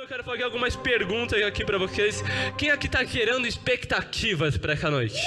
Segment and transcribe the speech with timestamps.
[0.00, 2.22] eu quero fazer algumas perguntas aqui pra vocês.
[2.58, 5.20] Quem aqui tá gerando expectativas pra essa noite?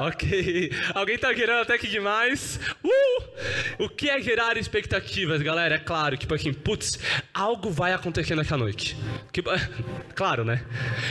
[0.00, 0.70] Ok.
[0.94, 2.60] Alguém tá gerando até que demais.
[2.84, 3.84] Uh!
[3.84, 5.74] O que é gerar expectativas, galera?
[5.74, 6.98] É claro, tipo assim, putz,
[7.34, 8.96] algo vai acontecer nessa noite.
[9.32, 9.42] Que,
[10.14, 10.64] claro, né?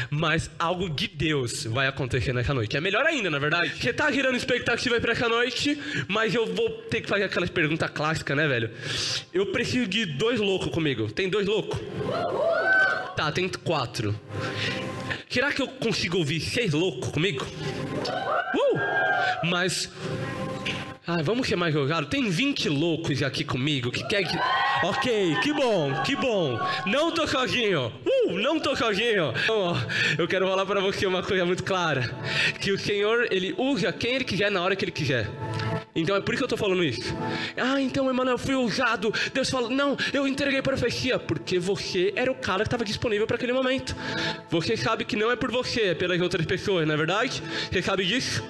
[0.09, 2.77] Mas algo de Deus vai acontecer nessa noite.
[2.77, 3.73] É melhor ainda, na verdade.
[3.75, 5.77] Você tá gerando expectativas pra essa noite,
[6.07, 8.71] mas eu vou ter que fazer aquelas perguntas clássicas, né, velho?
[9.33, 11.11] Eu preciso de dois loucos comigo.
[11.11, 11.77] Tem dois loucos?
[13.17, 14.15] Tá, tem quatro.
[15.27, 17.43] Será que eu consigo ouvir seis loucos comigo?
[18.53, 19.47] Uh!
[19.49, 19.89] Mas.
[21.09, 22.05] Ah, vamos ser mais jogado.
[22.07, 24.37] Tem 20 loucos aqui comigo que quer que.
[24.85, 26.59] Ok, que bom, que bom.
[26.85, 27.93] Não tô sozinho.
[28.05, 29.33] Uh, não tô sozinho.
[29.41, 29.73] Então,
[30.17, 32.13] eu quero falar para você uma coisa muito clara:
[32.59, 35.29] que o Senhor, ele usa quem ele quiser na hora que ele quiser.
[35.97, 37.15] Então é por isso que eu estou falando isso.
[37.57, 39.11] Ah, então, Emanuel, fui usado.
[39.33, 41.17] Deus falou, não, eu entreguei profecia.
[41.17, 43.95] Porque você era o cara que estava disponível para aquele momento.
[44.49, 47.41] Você sabe que não é por você, é pelas outras pessoas, não é verdade?
[47.71, 48.43] Você sabe disso?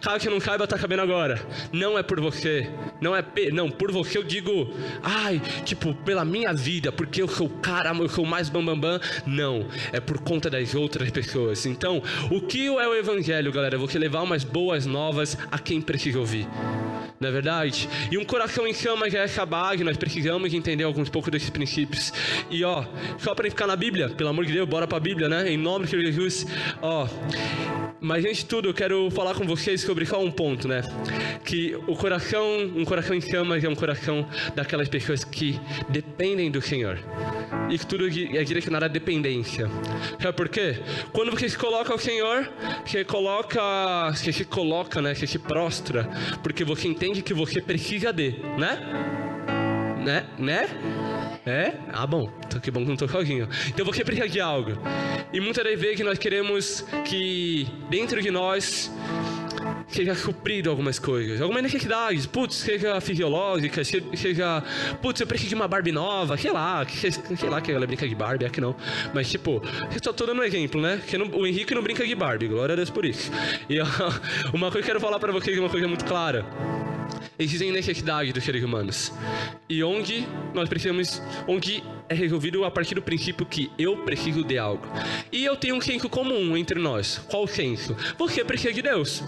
[0.00, 1.40] Caso você não saiba, tá sabendo agora.
[1.72, 2.68] Não é por você.
[3.00, 7.46] Não é não, por você eu digo, ai, tipo, pela minha vida, porque eu sou
[7.46, 8.98] o cara, eu sou mais bambambam.
[8.98, 9.00] Bam, bam.
[9.26, 11.66] Não, é por conta das outras pessoas.
[11.66, 13.78] Então, o que é o evangelho, galera?
[13.78, 16.46] Você levar umas boas novas a quem precisa ouvir
[17.20, 17.86] não é verdade?
[18.10, 22.10] E um coração em chamas é essa base, nós precisamos entender alguns poucos desses princípios.
[22.48, 22.82] E ó,
[23.18, 25.52] só para ficar na Bíblia, pelo amor de Deus, bora para a Bíblia, né?
[25.52, 26.46] Em nome de Jesus,
[26.80, 27.06] ó.
[28.00, 30.82] Mas antes de tudo, eu quero falar com vocês sobre só um ponto, né?
[31.44, 32.44] Que o coração,
[32.76, 36.98] um coração em chamas é um coração daquelas pessoas que dependem do Senhor.
[37.68, 39.68] E tudo é direcionado à dependência.
[40.20, 40.76] Sabe por quê?
[41.12, 42.48] Quando você se coloca ao Senhor,
[42.84, 43.60] você coloca,
[44.12, 45.14] você se coloca, né?
[45.14, 46.08] Você se prostra,
[46.42, 48.78] porque você entende que você precisa de, né?
[50.04, 50.26] Né?
[50.38, 50.68] Né?
[51.44, 51.74] É?
[51.92, 52.30] Ah, bom.
[52.62, 53.48] Que bom que não estou sozinho.
[53.68, 54.72] Então você precisa de algo.
[55.32, 58.90] E muitas das vezes nós queremos que dentro de nós
[59.90, 64.62] seja suprido algumas coisas, algumas necessidades, putz, seja fisiológica, seja,
[65.02, 68.14] putz, eu preciso de uma Barbie nova, sei lá, sei lá que ela brinca de
[68.14, 68.74] Barbie, é que não,
[69.12, 69.62] mas tipo,
[70.02, 72.72] só tô dando um exemplo, né, que não, o Henrique não brinca de Barbie, glória
[72.72, 73.30] a Deus por isso.
[73.68, 73.86] E ó,
[74.54, 76.46] uma coisa que eu quero falar para vocês, uma coisa muito clara,
[77.38, 79.12] existem necessidades dos seres humanos.
[79.68, 84.58] E onde nós precisamos, onde é resolvido a partir do princípio que eu preciso de
[84.58, 84.86] algo.
[85.32, 87.18] E eu tenho um senso comum entre nós.
[87.30, 87.96] Qual senso?
[88.18, 89.22] Você precisa de Deus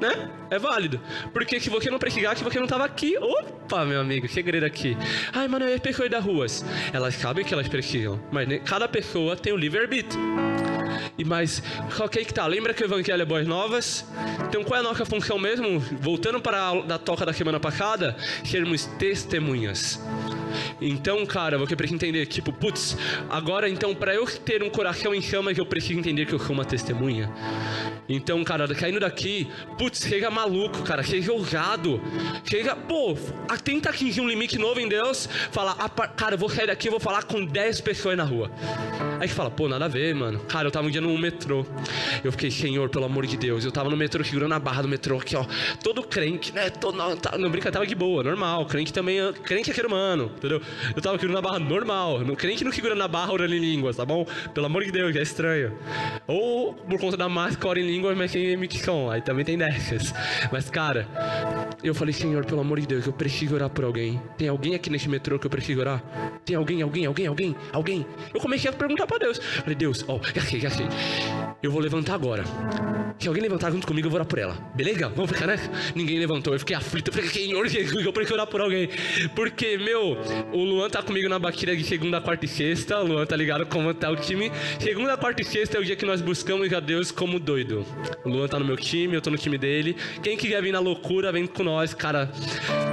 [0.00, 0.30] né?
[0.50, 1.00] É válido.
[1.32, 3.16] Porque se você não precisasse, você não tava aqui.
[3.18, 4.96] Opa, meu amigo, segredo aqui.
[5.32, 6.64] Ai, mano, e as pessoas das ruas?
[6.92, 10.20] Elas sabem que elas precisam, mas cada pessoa tem o livre-arbítrio.
[11.18, 11.62] E mas,
[11.98, 14.04] ok que tá, lembra que o Evangelho é boas novas?
[14.48, 15.78] Então qual é a nossa função mesmo?
[15.78, 20.00] Voltando para a da toca da semana passada, sermos testemunhas.
[20.80, 22.96] Então, cara, você precisa entender, tipo, putz,
[23.28, 26.52] agora então, para eu ter um coração em chamas, eu preciso entender que eu sou
[26.52, 27.30] uma testemunha.
[28.08, 29.48] Então, cara, caindo daqui,
[29.78, 32.00] putz, chega maluco, cara, chega ousado.
[32.44, 33.16] Chega, pô,
[33.64, 36.92] tenta atingir um limite novo em Deus, falar, ah, cara, eu vou sair daqui, eu
[36.92, 38.50] vou falar com 10 pessoas na rua.
[39.18, 40.38] Aí fala, pô, nada a ver, mano.
[40.40, 41.66] Cara, eu tava um dia no metrô.
[42.22, 43.64] Eu fiquei, Senhor, pelo amor de Deus.
[43.64, 45.44] Eu tava no metrô, segurando a barra do metrô aqui, ó.
[45.82, 46.70] Todo crente, né?
[46.70, 48.66] Todo, não, tá, não brinca, tava de boa, normal.
[48.66, 50.60] Crente também, crente é ser humano, entendeu?
[50.94, 52.20] Eu tava segurando a barra normal.
[52.20, 54.26] No, crente não segura na barra orando em línguas, tá bom?
[54.54, 55.76] Pelo amor de Deus, é estranho.
[56.26, 59.10] Ou por conta da máscara ora em línguas, mas sem emissão.
[59.10, 60.12] Aí também tem dessas.
[60.52, 61.08] Mas, cara,
[61.82, 64.20] eu falei, Senhor, pelo amor de Deus, eu preciso orar por alguém.
[64.36, 66.02] Tem alguém aqui nesse metrô que eu preciso orar?
[66.44, 68.06] Tem alguém, alguém, alguém, alguém, alguém?
[68.32, 69.38] Eu comecei a perguntar pra Deus.
[69.38, 70.86] Falei, Deus, ó, oh, já sei, já sei.
[71.62, 72.44] Eu vou levantar agora.
[73.18, 74.54] Se alguém levantar junto comigo, eu vou orar por ela.
[74.74, 75.08] Beleza?
[75.08, 75.70] Vamos ficar nessa?
[75.94, 76.52] Ninguém levantou.
[76.52, 77.08] Eu fiquei aflito.
[77.08, 78.88] Eu falei, Senhor Jesus, eu preciso orar por alguém.
[79.34, 80.18] Porque, meu,
[80.52, 82.98] o Luan tá comigo na baqueira de segunda, quarta e sexta.
[83.00, 84.50] O Luan tá ligado como tá o time.
[84.78, 87.84] Segunda, quarta e sexta é o dia que nós buscamos a Deus como doido.
[88.24, 89.96] O Luan tá no meu time, eu tô no time dele.
[90.22, 92.30] Quem quiser vir na loucura, vem com nós, cara.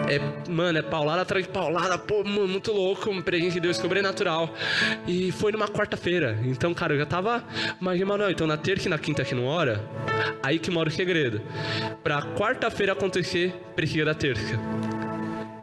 [0.10, 4.54] É, mano, é paulada atrás de paulada, pô, muito louco, um presente de Deus sobrenatural.
[5.08, 6.40] E foi numa quarta-feira.
[6.44, 7.44] Então, cara, eu já tava.
[7.80, 9.84] Mas, Emanuel, então na terça e na quinta aqui no hora,
[10.42, 11.42] aí que mora o segredo.
[12.04, 14.60] Pra quarta-feira acontecer, precisa da terça.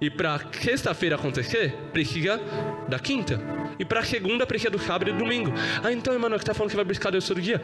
[0.00, 2.40] E pra sexta-feira acontecer, precisa
[2.88, 3.59] da quinta.
[3.80, 5.50] E pra segunda, precisa do sábado e do domingo.
[5.82, 7.62] Ah, então, Emanuel, que tá falando que vai buscar Deus todo dia?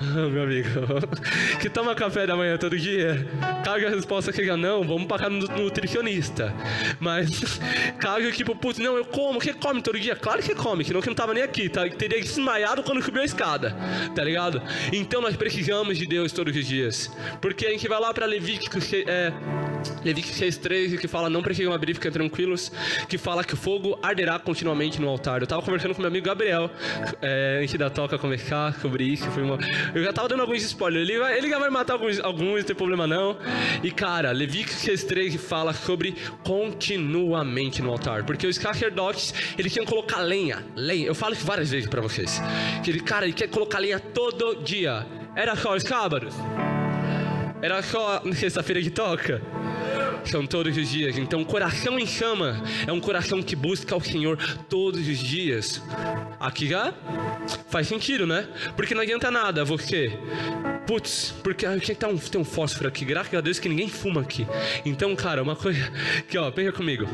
[0.00, 0.70] Ah, meu amigo,
[1.60, 3.28] que toma café da manhã todo dia?
[3.62, 6.54] Caso a resposta seja não, vamos pagar no nutricionista.
[6.98, 7.60] Mas,
[7.98, 10.16] caso tipo, putz, não, eu como, você come todo dia?
[10.16, 11.86] Claro que come, senão que não tava nem aqui, tá?
[11.90, 13.76] Teria desmaiado quando subiu a escada,
[14.14, 14.62] tá ligado?
[14.90, 17.14] Então nós precisamos de Deus todos os dias.
[17.38, 19.30] Porque a gente vai lá pra Levítico, é
[20.02, 22.72] Levítico 6,13, que fala não preguem abrir, fiquem tranquilos,
[23.10, 25.42] que fala que o fogo arderá continuamente no altar.
[25.50, 26.70] Tava conversando com meu amigo Gabriel,
[27.20, 29.28] é, antes da toca conversar sobre isso.
[29.32, 29.58] Foi uma...
[29.92, 31.08] Eu já tava dando alguns spoilers.
[31.08, 33.36] Ele, vai, ele já vai matar alguns, alguns, não tem problema não.
[33.82, 36.14] E cara, Levítico 6,13 fala sobre
[36.44, 38.22] continuamente no altar.
[38.22, 40.64] Porque os sacerdotes, eles tinham que colocar lenha.
[40.76, 41.08] Lenha.
[41.08, 42.40] Eu falo isso várias vezes pra vocês.
[42.84, 45.04] Que ele, cara, ele quer colocar lenha todo dia.
[45.34, 46.32] Era só os sábados?
[47.60, 49.42] Era só sexta-feira de toca?
[50.24, 51.18] São todos os dias.
[51.18, 54.36] Então, coração em chama é um coração que busca o Senhor
[54.68, 55.82] todos os dias.
[56.38, 56.92] Aqui já
[57.68, 58.48] faz sentido, né?
[58.76, 60.18] Porque não adianta nada você.
[60.90, 63.04] Putz, porque ah, que um, tem um fósforo aqui.
[63.04, 64.44] Graças a Deus que ninguém fuma aqui.
[64.84, 65.88] Então, cara, uma coisa.
[66.28, 67.06] Que ó, pensa comigo.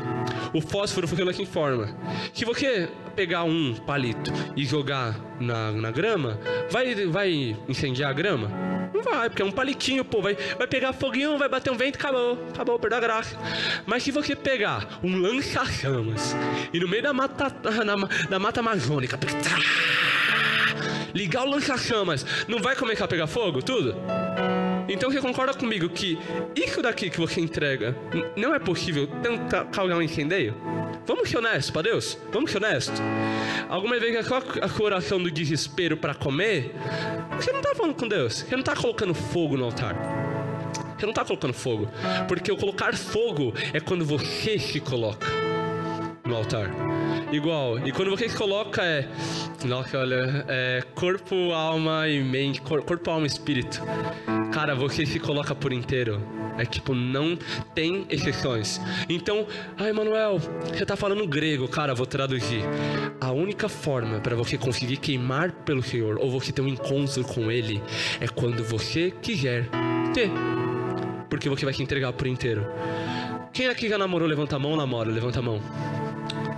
[0.51, 1.95] O fósforo funciona aqui em forma.
[2.33, 6.39] Se você pegar um palito e jogar na, na grama,
[6.71, 8.49] vai, vai incendiar a grama?
[8.91, 10.23] Não vai, porque é um palitinho, pô.
[10.23, 12.47] Vai, vai pegar foguinho, vai bater um vento, acabou.
[12.49, 13.37] Acabou, perdeu a graça.
[13.85, 16.35] Mas se você pegar um lança-chamas
[16.73, 17.53] e no meio da mata,
[17.85, 17.95] na,
[18.27, 19.19] da mata amazônica,
[21.17, 23.61] ligar o lança-chamas, não vai começar a pegar fogo?
[23.63, 23.95] Tudo?
[24.87, 26.17] Então você concorda comigo que
[26.55, 27.97] isso daqui que você entrega
[28.37, 30.55] não é possível tentar causar um incendeio?
[31.07, 32.17] Vamos ser honestos para Deus?
[32.31, 33.01] Vamos ser honestos?
[33.67, 34.15] Alguma vez
[34.61, 36.73] a coração do desespero para comer,
[37.35, 38.45] você não está falando com Deus.
[38.47, 39.95] Você não está colocando fogo no altar.
[40.97, 41.89] Você não está colocando fogo.
[42.27, 45.36] Porque o colocar fogo é quando você se coloca
[46.27, 46.69] no altar.
[47.31, 47.79] Igual.
[47.85, 49.07] E quando você coloca é.
[49.65, 50.45] Nossa, olha.
[50.47, 52.61] É corpo, alma e mente.
[52.61, 53.81] Corpo, alma e espírito.
[54.51, 56.21] Cara, você se coloca por inteiro.
[56.57, 57.37] É tipo, não
[57.75, 58.81] tem exceções.
[59.07, 59.45] Então,
[59.77, 62.63] ai, Manuel, você tá falando grego, cara, vou traduzir.
[63.21, 67.51] A única forma para você conseguir queimar pelo Senhor ou você ter um encontro com
[67.51, 67.81] Ele
[68.19, 69.69] é quando você quiser
[70.13, 70.31] ter.
[71.29, 72.65] Porque você vai se entregar por inteiro.
[73.53, 75.61] Quem aqui já namorou, levanta a mão, namora, levanta a mão.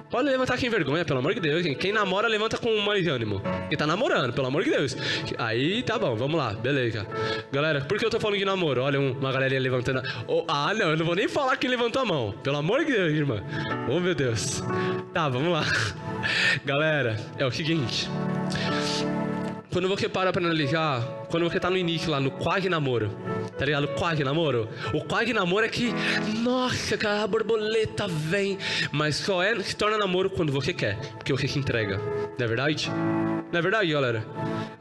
[0.09, 1.63] Pode levantar quem vergonha, pelo amor de Deus.
[1.77, 3.41] Quem namora, levanta com mais ânimo.
[3.69, 4.97] Quem tá namorando, pelo amor de Deus.
[5.37, 7.05] Aí tá bom, vamos lá, beleza.
[7.51, 8.81] Galera, por que eu tô falando de namoro?
[8.81, 10.01] Olha uma galerinha levantando.
[10.27, 12.33] Oh, ah, não, eu não vou nem falar quem levantou a mão.
[12.43, 13.43] Pelo amor de Deus, irmã.
[13.87, 14.63] Oh, meu Deus.
[15.13, 15.63] Tá, vamos lá.
[16.65, 18.09] Galera, é o seguinte.
[19.71, 23.11] Quando você para pra analisar, quando você tá no início lá, no quase namoro,
[23.59, 23.89] tá ligado?
[23.89, 24.69] Quase namoro.
[24.93, 25.93] O quase namoro é que,
[26.41, 28.57] nossa, cara, a borboleta vem.
[28.91, 31.97] Mas só é, se torna namoro quando você quer, porque você se entrega.
[31.97, 32.89] Não é verdade?
[33.51, 34.25] Não é verdade, galera?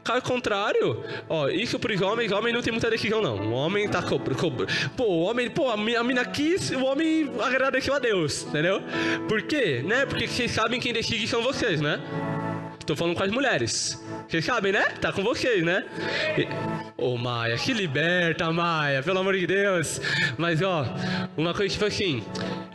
[0.03, 3.35] Caso contrário, ó, isso pros homens, homem não tem muita decisão, não.
[3.49, 4.35] O homem tá cobro.
[4.95, 8.81] Pô, o homem, pô, a mina quis, o homem agradeceu a Deus, entendeu?
[9.27, 9.83] Por quê?
[9.85, 10.05] Né?
[10.05, 11.99] Porque vocês sabem quem decide são vocês, né?
[12.85, 14.01] Tô falando com as mulheres.
[14.29, 14.83] Vocês sabem, né?
[15.01, 15.83] Tá com vocês, né?
[16.95, 19.99] Ô, oh, Maia, que liberta, Maia, pelo amor de Deus.
[20.37, 20.85] Mas, ó,
[21.35, 22.23] uma coisa tipo assim.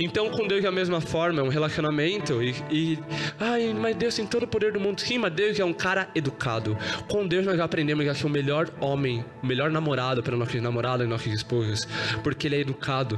[0.00, 2.42] Então, com Deus é a mesma forma, é um relacionamento.
[2.42, 2.98] E, e.
[3.38, 5.00] Ai, mas Deus tem todo o poder do mundo.
[5.00, 6.76] Sim, mas Deus é um cara educado.
[7.08, 11.06] Com Deus nós aprendemos a ser o melhor homem, o melhor namorado para nossos namorados
[11.06, 11.86] e nossas esposas.
[12.24, 13.16] Porque ele é educado.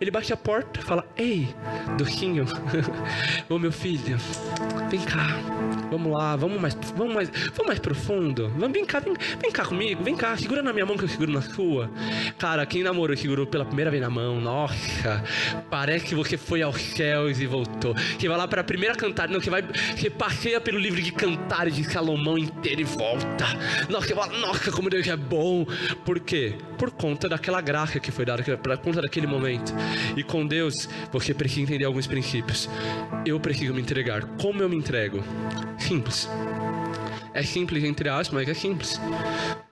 [0.00, 1.52] Ele bate a porta fala: Ei,
[1.98, 2.46] docinho,
[3.50, 4.16] ô meu filho,
[4.88, 5.83] vem cá.
[5.94, 8.48] Vamos lá, vamos mais, vamos mais, vamos mais profundo.
[8.56, 11.08] Vamos, vem cá, vem, vem cá comigo, vem cá, segura na minha mão que eu
[11.08, 11.88] seguro na sua.
[12.36, 15.22] Cara, quem namorou segurou pela primeira vez na mão, nossa,
[15.70, 17.94] parece que você foi aos céus e voltou.
[18.18, 21.12] Que vai lá para a primeira cantada, não, que vai, que passeia pelo livro de
[21.12, 23.46] cantares de Salomão inteiro e volta.
[23.88, 25.64] Nossa, você fala, nossa, como Deus é bom.
[26.04, 26.56] Por quê?
[26.84, 29.72] Por conta daquela graça que foi dada, por conta daquele momento.
[30.14, 32.68] E com Deus, você precisa entender alguns princípios.
[33.24, 34.22] Eu preciso me entregar.
[34.38, 35.24] Como eu me entrego?
[35.78, 36.28] Simples.
[37.32, 39.00] É simples, entre aspas, mas é simples.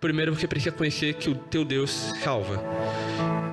[0.00, 2.62] Primeiro você precisa conhecer que o teu Deus salva.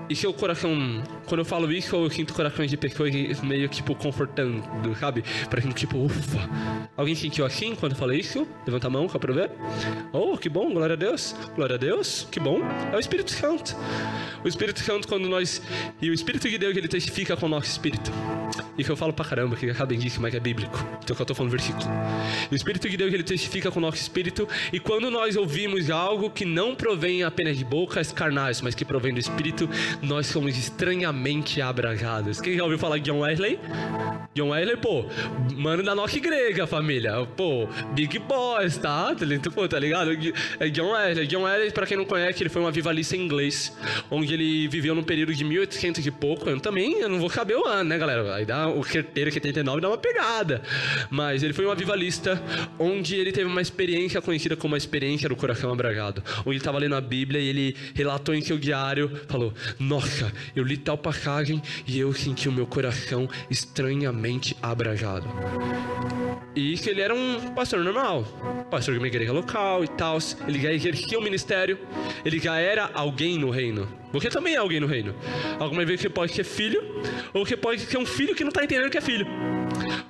[0.09, 4.63] E seu coração, quando eu falo isso, eu sinto corações de pessoas meio tipo confortando,
[4.99, 5.23] sabe?
[5.61, 6.49] Gente tipo, ufa.
[6.97, 8.47] Alguém sentiu assim quando eu falei isso?
[8.65, 9.51] Levanta a mão só ver.
[10.11, 11.35] Oh, que bom, glória a Deus.
[11.55, 12.59] Glória a Deus, que bom.
[12.91, 13.75] É o Espírito Santo.
[14.43, 15.61] O Espírito Santo, quando nós.
[16.01, 18.11] E o Espírito de Deus, ele testifica com o nosso espírito.
[18.77, 20.77] E que eu falo pra caramba, que acabem disso, mas é bíblico.
[21.03, 21.85] Então que eu tô falando versículo.
[22.49, 24.47] O Espírito de Deus, ele testifica com o nosso espírito.
[24.71, 29.13] E quando nós ouvimos algo que não provém apenas de bocas carnais, mas que provém
[29.13, 29.69] do Espírito,
[30.01, 32.39] nós somos estranhamente abrasados.
[32.39, 33.59] Quem já ouviu falar de John Wesley?
[34.33, 35.05] John Wesley, pô,
[35.55, 37.25] mano da nossa igreja, família.
[37.35, 39.15] Pô, Big Boss, tá?
[39.53, 40.11] Pô, tá ligado?
[40.59, 41.27] É John Wesley.
[41.27, 43.75] John Wesley, pra quem não conhece, ele foi um avivalista inglês,
[44.09, 46.49] onde ele viveu num período de 1800 e pouco.
[46.49, 48.35] Eu também, eu não vou saber o ano, né, galera?
[48.35, 50.61] Aí dá o certeiro que 89 dá uma pegada.
[51.09, 52.41] Mas ele foi um avivalista,
[52.77, 56.23] onde ele teve uma experiência conhecida como a experiência do coração abragado.
[56.41, 59.53] Onde ele estava lendo a Bíblia e ele relatou em seu diário, falou:
[59.89, 65.27] Nossa, eu li tal passagem e eu senti o meu coração estranhamente abrajado.
[66.55, 68.23] E isso ele era um pastor normal,
[68.69, 70.19] pastor de uma igreja local e tal.
[70.47, 71.79] Ele já exercia o ministério,
[72.23, 73.89] ele já era alguém no reino.
[74.13, 75.15] Você também é alguém no reino.
[75.57, 76.79] Alguma vez você pode ser filho,
[77.33, 79.25] ou você pode ser um filho que não está entendendo que é filho.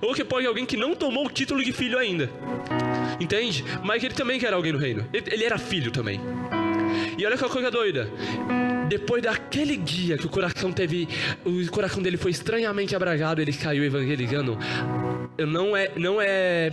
[0.02, 2.30] Ou você pode ser alguém que não tomou o título de filho ainda.
[3.18, 3.64] Entende?
[3.82, 5.08] Mas ele também era alguém no reino.
[5.14, 6.20] Ele era filho também.
[7.20, 8.10] E olha que coisa doida.
[8.88, 11.06] Depois daquele dia que o coração teve,
[11.44, 14.58] o coração dele foi estranhamente abrajado, ele caiu evangelizando.
[15.38, 16.72] Eu não é, não é,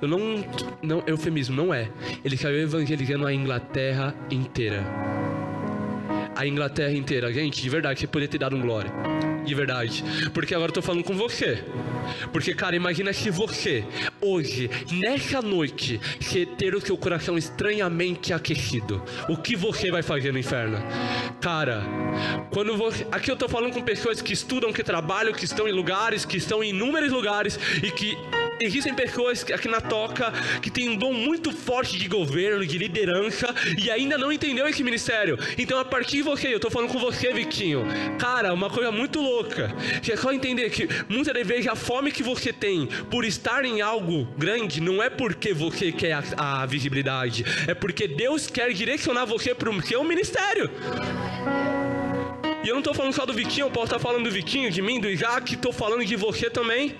[0.00, 0.44] eu não,
[0.80, 1.90] não, eufemismo, não é.
[2.24, 4.84] Ele caiu evangelizando a Inglaterra inteira.
[6.36, 8.92] A Inglaterra inteira, gente, de verdade, você poderia ter dado um glória
[9.44, 10.04] de verdade.
[10.32, 11.64] Porque agora eu tô falando com você.
[12.32, 13.84] Porque, cara, imagina se você,
[14.20, 19.02] hoje, nessa noite, você ter o seu coração estranhamente aquecido.
[19.28, 20.78] O que você vai fazer no inferno?
[21.40, 21.82] Cara,
[22.50, 23.06] quando você.
[23.10, 26.36] Aqui eu tô falando com pessoas que estudam, que trabalham, que estão em lugares, que
[26.36, 28.16] estão em inúmeros lugares e que
[28.60, 33.54] existem pessoas aqui na toca que têm um dom muito forte de governo, de liderança
[33.76, 35.38] e ainda não entendeu esse ministério.
[35.56, 37.86] Então, a partir de você, eu tô falando com você, Vitinho.
[38.18, 39.74] Cara, uma coisa muito louca.
[40.02, 43.64] Que é só entender que muitas das vezes a fome que você tem por estar
[43.64, 48.72] em algo grande não é porque você quer a, a visibilidade, é porque Deus quer
[48.72, 50.70] direcionar você para o seu ministério.
[52.68, 54.82] E eu não estou falando só do Vitinho, eu posso estar falando do Vitinho, de
[54.82, 56.96] mim, do Isaac, estou falando de você também.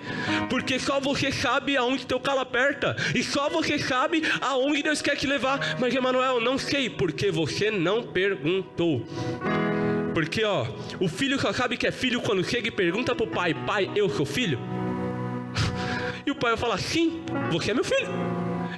[0.49, 2.95] Porque só você sabe aonde teu calo aperta.
[3.13, 5.77] E só você sabe aonde Deus quer te levar.
[5.79, 9.05] Mas, Emanuel, não sei, porque você não perguntou.
[10.11, 10.65] Porque, ó,
[10.99, 14.09] o filho só sabe que é filho quando chega e pergunta pro pai: Pai, eu
[14.09, 14.59] sou filho?
[16.25, 17.21] E o pai vai falar: Sim,
[17.51, 18.09] você é meu filho.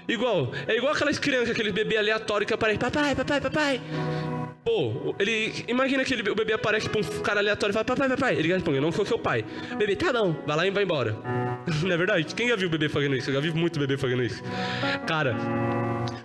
[0.10, 3.82] Igual, é igual aquelas crianças, aquele bebê aleatório que aparece: Papai, papai, papai.
[4.64, 5.66] Pô, ele.
[5.68, 8.36] Imagina que ele, o bebê aparece pra um cara aleatório e fala: Papai, papai.
[8.36, 9.44] Ele responde: Eu não sou seu pai.
[9.72, 11.18] O bebê, tá bom, vai lá e vai embora.
[11.82, 12.36] não é verdade?
[12.36, 13.30] Quem já viu o bebê fazendo isso?
[13.30, 14.44] Eu já vi muito bebê fazendo isso.
[15.08, 15.36] Cara,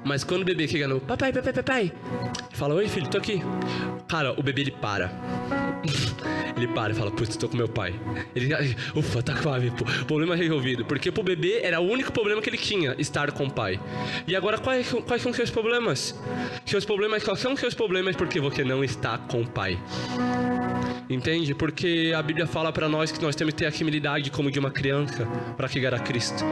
[0.05, 1.93] mas quando o bebê chega no papai, papai, papai,
[2.52, 3.43] fala: Oi, filho, tô aqui.
[4.07, 5.11] Cara, o bebê ele para.
[6.56, 7.94] ele para e fala: Putz, tô com meu pai.
[8.34, 8.54] Ele,
[8.94, 9.84] ufa, tá suave, pô.
[10.06, 10.84] Problema resolvido.
[10.84, 13.80] Porque pro bebê era o único problema que ele tinha, estar com o pai.
[14.26, 16.18] E agora, quais, quais são seus problemas?
[16.64, 19.78] Seus problemas, quais são seus problemas porque você não está com o pai?
[21.08, 21.54] Entende?
[21.54, 24.58] Porque a Bíblia fala para nós que nós temos que ter a humildade como de
[24.58, 26.44] uma criança para chegar a Cristo.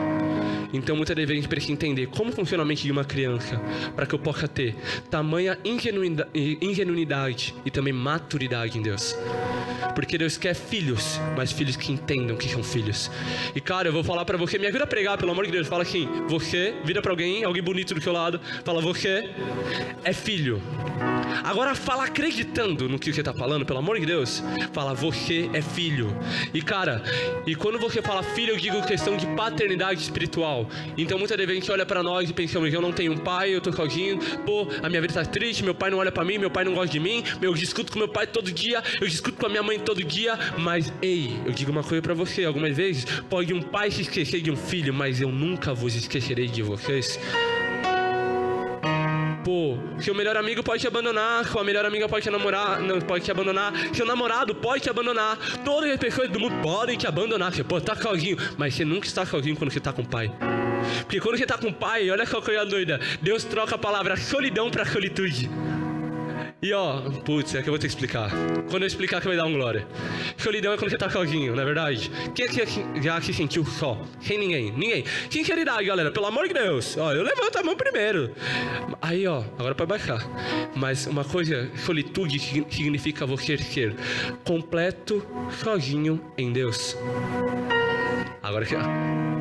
[0.74, 3.60] Então, muitas vezes a gente precisa entender como funciona a mente de uma criança
[3.94, 4.74] para que eu possa ter
[5.08, 9.16] tamanha ingenuidade e também maturidade em Deus.
[9.94, 13.10] Porque Deus quer filhos, mas filhos que entendam que são filhos.
[13.54, 15.68] E cara, eu vou falar para você, me ajuda a pregar, pelo amor de Deus.
[15.68, 19.30] Fala assim: você, vira para alguém, alguém bonito do seu lado, fala: você
[20.02, 20.60] é filho.
[21.44, 24.42] Agora fala acreditando no que você está falando, pelo amor de Deus.
[24.72, 26.16] Fala, você é filho.
[26.52, 27.02] E cara,
[27.46, 30.63] e quando você fala filho, eu digo questão de paternidade espiritual.
[30.96, 33.54] Então muitas vezes a gente olha para nós e pensamos, eu não tenho um pai,
[33.54, 36.38] eu tô sozinho, pô, a minha vida tá triste, meu pai não olha para mim,
[36.38, 39.38] meu pai não gosta de mim, eu discuto com meu pai todo dia, eu discuto
[39.38, 42.76] com a minha mãe todo dia, mas ei, eu digo uma coisa para você, algumas
[42.76, 46.62] vezes pode um pai se esquecer de um filho, mas eu nunca vos esquecerei de
[46.62, 47.18] vocês.
[49.44, 53.26] Pô, seu melhor amigo pode te abandonar, sua melhor amiga pode te namorar, não pode
[53.26, 57.52] te abandonar, seu namorado pode te abandonar, todas as pessoas do mundo podem te abandonar.
[57.52, 60.32] Você pode estar sozinho, mas você nunca está sozinho quando você está com o pai.
[61.02, 64.16] Porque quando você está com o pai, olha que coisa doida, Deus troca a palavra
[64.16, 65.50] solidão para solitude.
[66.64, 68.30] E ó, putz, é que eu vou que explicar.
[68.70, 69.86] Quando eu explicar que vai dar um glória.
[70.38, 72.10] Solidão é quando você tá sozinho, não é verdade?
[72.34, 72.64] Quem aqui
[73.02, 74.00] já se sentiu só?
[74.18, 74.72] Sem ninguém?
[74.72, 75.04] Ninguém.
[75.28, 76.96] Sinceridade, galera, pelo amor de Deus.
[76.96, 78.34] Ó, eu levanto a mão primeiro.
[79.02, 80.26] Aí, ó, agora pode baixar.
[80.74, 82.38] Mas uma coisa, solitude
[82.70, 83.94] significa você ser
[84.42, 85.22] completo,
[85.62, 86.96] sozinho em Deus.
[88.42, 88.74] Agora que,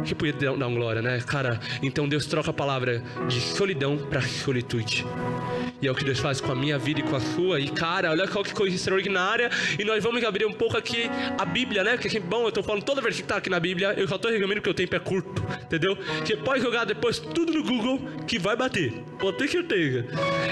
[0.04, 1.22] que podia dar um glória, né?
[1.26, 5.06] Cara, então Deus troca a palavra de solidão para solitude.
[5.84, 7.60] E é o que Deus faz com a minha vida e com a sua.
[7.60, 9.50] E cara, olha qual que coisa extraordinária.
[9.78, 11.92] E nós vamos abrir um pouco aqui a Bíblia, né?
[11.92, 14.08] Porque é sempre bom, eu tô falando toda vez que tá aqui na Bíblia, eu
[14.08, 15.98] só tô resumindo porque o tempo é curto, entendeu?
[16.24, 18.94] Você pode jogar depois tudo no Google que vai bater.
[19.20, 20.06] Pode ter certeza.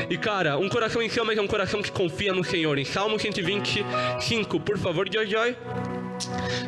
[0.09, 2.77] E cara, um coração em chama é um coração que confia no Senhor.
[2.77, 5.55] Em Salmo 125, por favor, Joy Joy.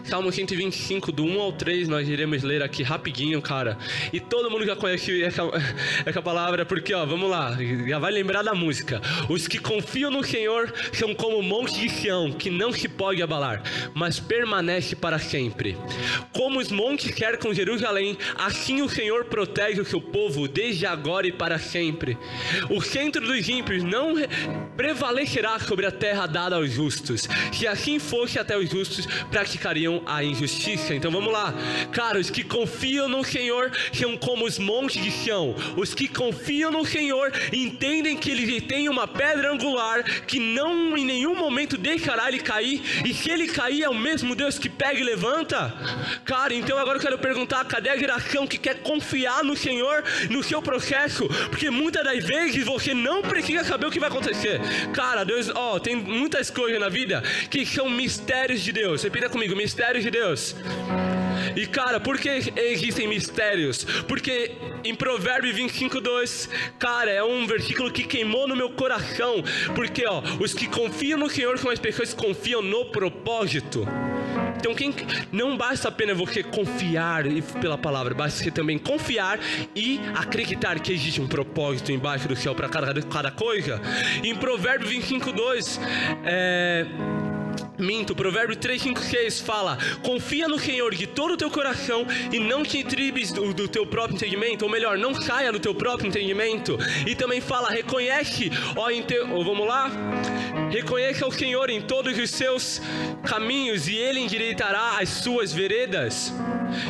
[0.06, 3.78] Salmo 125, do 1 ao 3, nós iremos ler aqui rapidinho, cara.
[4.12, 5.44] E todo mundo já conhece essa,
[6.06, 7.58] essa palavra, porque, ó, vamos lá,
[7.88, 9.02] já vai lembrar da música.
[9.30, 13.22] Os que confiam no Senhor são como o monte de Sião, que não se pode
[13.22, 13.62] abalar,
[13.94, 15.78] mas permanece para sempre.
[16.32, 21.32] Como os montes cercam Jerusalém, assim o Senhor protege o seu povo desde agora e
[21.32, 22.18] para sempre.
[22.70, 24.16] O centro dos ímpios não
[24.76, 27.28] prevalecerá sobre a terra dada aos justos.
[27.52, 29.08] Se assim fosse, até os justos
[29.44, 30.96] praticariam a injustiça.
[30.96, 31.54] Então vamos lá.
[31.92, 35.54] Cara, os que confiam no Senhor são como os montes de Sião.
[35.76, 41.04] Os que confiam no Senhor entendem que ele tem uma pedra angular que não em
[41.04, 42.82] nenhum momento deixará ele cair.
[43.06, 45.74] E se ele cair, é o mesmo Deus que pega e levanta.
[46.24, 50.42] Cara, então agora eu quero perguntar: cadê a geração que quer confiar no Senhor, no
[50.42, 51.28] seu processo?
[51.50, 54.62] Porque muitas das vezes você não precisa saber o que vai acontecer.
[54.94, 59.04] Cara, Deus, ó, tem muitas coisas na vida que são mistérios de Deus.
[59.04, 60.56] Repita comigo: mistérios de Deus.
[61.56, 63.84] E cara, por que existem mistérios?
[64.08, 64.52] Porque
[64.84, 66.50] em Provérbios 25, 2,
[66.80, 69.44] cara, é um versículo que queimou no meu coração.
[69.76, 73.88] Porque, ó, os que confiam no Senhor são as pessoas que confiam no propósito.
[74.58, 74.94] Então, quem
[75.32, 77.24] não basta apenas você confiar
[77.62, 79.38] pela palavra, basta você também confiar
[79.76, 83.82] e acreditar que existe um propósito embaixo do céu para cada, cada coisa.
[84.24, 85.80] Em Provérbios 25, 2,
[86.24, 86.86] é
[87.78, 92.40] Minto, Provérbio 3, 5, 6 fala: Confia no Senhor de todo o teu coração e
[92.40, 96.08] não te tribes do, do, teu próprio entendimento, ou melhor, não saia do teu próprio
[96.08, 96.78] entendimento.
[97.08, 99.20] E também fala: Reconhece, ó, te...
[99.20, 99.92] oh, vamos lá?
[100.70, 102.82] Reconheça o Senhor em todos os seus
[103.24, 106.32] caminhos e Ele endireitará as suas veredas.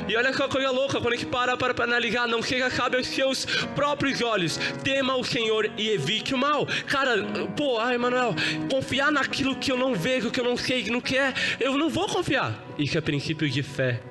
[0.07, 3.07] E olha que coisa louca, quando a gente para para, analisar, não seja cabe aos
[3.07, 6.67] seus próprios olhos, tema o Senhor e evite o mal.
[6.87, 7.23] Cara,
[7.55, 8.35] pô, ai, Manuel,
[8.69, 11.89] confiar naquilo que eu não vejo, que eu não sei, que não quer, eu não
[11.89, 12.63] vou confiar.
[12.77, 14.01] Isso é princípio de fé.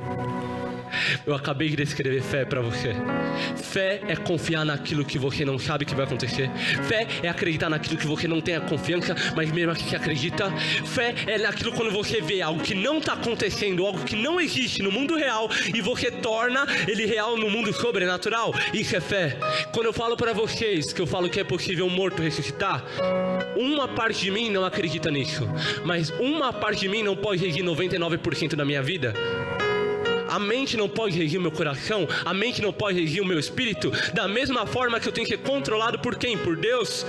[1.27, 2.95] Eu acabei de descrever fé para você.
[3.57, 6.51] Fé é confiar naquilo que você não sabe que vai acontecer.
[6.89, 10.51] Fé é acreditar naquilo que você não tem a confiança, mas mesmo assim acredita.
[10.85, 14.83] Fé é naquilo quando você vê algo que não está acontecendo, algo que não existe
[14.83, 18.55] no mundo real e você torna ele real no mundo sobrenatural.
[18.73, 19.39] Isso é fé.
[19.73, 22.85] Quando eu falo para vocês que eu falo que é possível um morto ressuscitar,
[23.57, 25.49] uma parte de mim não acredita nisso,
[25.85, 29.15] mas uma parte de mim não pode regir 99% da minha vida.
[30.33, 33.39] A mente não pode regir o meu coração, a mente não pode regir o meu
[33.39, 36.39] espírito, da mesma forma que eu tenho que ser controlado por quem?
[36.39, 37.05] Por Deus.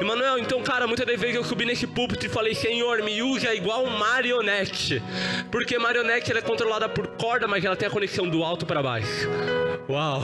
[0.00, 3.54] Emanuel, então, cara, muitas das vezes eu subi nesse púlpito e falei, Senhor, me usa
[3.54, 5.02] igual marionete.
[5.52, 8.82] Porque marionete ela é controlada por corda, mas ela tem a conexão do alto para
[8.82, 9.28] baixo.
[9.86, 10.22] Uau,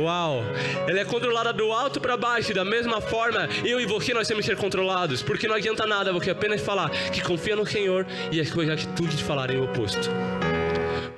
[0.00, 0.42] uau.
[0.88, 2.54] Ela é controlada do alto para baixo.
[2.54, 5.22] Da mesma forma, eu e você nós temos que ser controlados.
[5.22, 9.20] Porque não adianta nada você apenas falar que confia no Senhor e as coisas atitudes
[9.20, 10.08] falarem o oposto.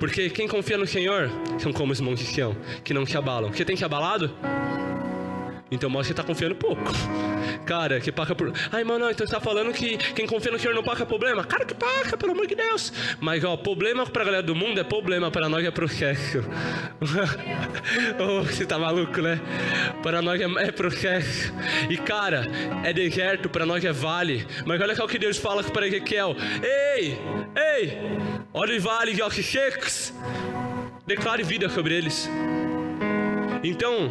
[0.01, 3.53] Porque quem confia no Senhor são como os montes de Sião, que não se abalam.
[3.53, 4.35] Você tem se abalado?
[5.71, 6.83] Então mostra que está confiando pouco.
[7.65, 8.51] Cara, que paga por.
[8.71, 11.45] Ai, mano, então você tá falando que quem confia no Senhor não paga problema?
[11.45, 12.91] Cara, que paga, pelo amor de Deus.
[13.21, 16.43] Mas, ó, problema pra galera do mundo é problema, para nós é processo.
[18.19, 19.39] oh, você tá maluco, né?
[20.03, 21.53] Para nós é, é, processo.
[21.89, 22.47] E, cara,
[22.83, 24.45] é deserto, para nós é vale.
[24.65, 27.17] Mas olha só o que Deus fala para Ezequiel: Ei,
[27.55, 27.97] ei,
[28.53, 30.13] olha os vales de ossos.
[31.07, 32.29] Declare vida sobre eles.
[33.63, 34.09] Então,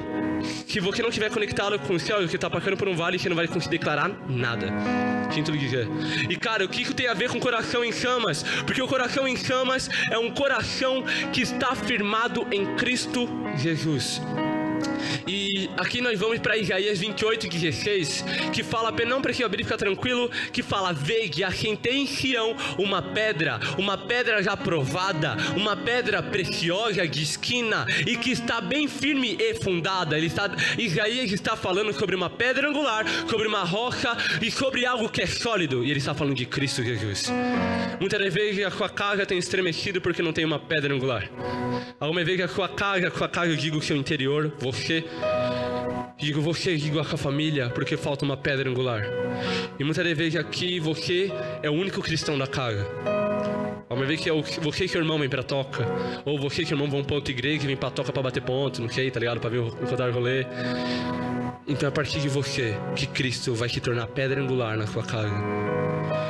[0.66, 3.28] se você não estiver conectado com o céu, você está passando por um vale, você
[3.28, 4.72] não vai conseguir declarar nada.
[5.32, 5.88] Sinto lhe dizer.
[6.28, 8.42] E cara, o que isso tem a ver com coração em chamas?
[8.66, 14.20] Porque o coração em chamas é um coração que está firmado em Cristo Jesus.
[15.26, 20.30] E aqui nós vamos para Isaías 28, 16, que fala, não precisa abrir, fica tranquilo,
[20.52, 27.06] que fala, vegue, assentei em Sião uma pedra, uma pedra já provada, uma pedra preciosa
[27.06, 30.16] de esquina e que está bem firme e fundada.
[30.16, 35.08] Ele está, Isaías está falando sobre uma pedra angular, sobre uma rocha e sobre algo
[35.08, 35.84] que é sólido.
[35.84, 37.30] E ele está falando de Cristo Jesus.
[37.98, 41.28] Muitas vezes a sua casa tem estremecido porque não tem uma pedra angular.
[41.98, 44.99] Alguma vez a sua casa, a sua casa, eu digo seu interior, você
[46.16, 49.02] Digo você, digo a família, porque falta uma pedra angular.
[49.78, 51.32] E muitas vezes aqui você
[51.62, 52.86] é o único cristão da casa.
[53.88, 54.32] Uma vez que é
[54.62, 55.84] você e seu irmão vem pra toca,
[56.24, 58.42] ou você e seu irmão vão pra outra igreja e vem pra toca pra bater
[58.42, 59.40] ponto, não sei, tá ligado?
[59.40, 60.46] Pra ver o rodar rolê.
[61.66, 65.02] Então é a partir de você que Cristo vai se tornar pedra angular na sua
[65.02, 65.34] casa.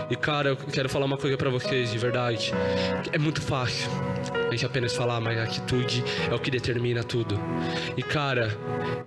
[0.08, 2.52] E cara, eu quero falar uma coisa para vocês de verdade.
[3.12, 3.90] É muito fácil
[4.50, 7.40] a gente apenas falar, mas a atitude é o que determina tudo.
[7.96, 8.56] E cara,